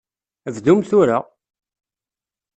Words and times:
Bdum 0.55 0.79
tura! 0.89 1.19